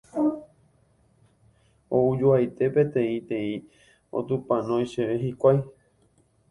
Oujoaite 1.97 2.65
peteĩteĩ 2.79 3.49
otupãnói 4.23 4.91
chéve 4.95 5.15
hikuái. 5.27 5.59